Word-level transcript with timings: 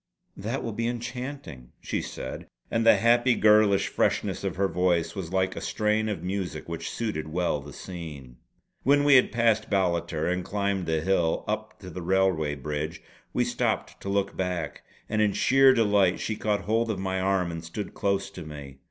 "That 0.35 0.63
will 0.63 0.71
be 0.71 0.87
enchanting!" 0.87 1.73
she 1.79 2.01
said, 2.01 2.47
and 2.71 2.83
the 2.83 2.97
happy 2.97 3.35
girlish 3.35 3.87
freshness 3.87 4.43
of 4.43 4.55
her 4.55 4.67
voice 4.67 5.13
was 5.13 5.31
like 5.31 5.55
a 5.55 5.61
strain 5.61 6.09
of 6.09 6.23
music 6.23 6.67
which 6.67 6.89
suited 6.89 7.27
well 7.27 7.59
the 7.61 7.71
scene. 7.71 8.37
When 8.81 9.03
we 9.03 9.13
had 9.13 9.31
passed 9.31 9.69
Ballater 9.69 10.27
and 10.27 10.43
climbed 10.43 10.87
the 10.87 11.01
hill 11.01 11.45
up 11.47 11.79
to 11.81 11.91
the 11.91 12.01
railway 12.01 12.55
bridge 12.55 13.03
we 13.31 13.43
stopped 13.45 14.01
to 14.01 14.09
look 14.09 14.35
back; 14.35 14.81
and 15.07 15.21
in 15.21 15.33
sheer 15.33 15.71
delight 15.71 16.19
she 16.19 16.35
caught 16.35 16.61
hold 16.61 16.89
of 16.89 16.97
my 16.97 17.19
arm 17.21 17.51
and 17.51 17.63
stood 17.63 17.93
close 17.93 18.31
to 18.31 18.43
me. 18.43 18.77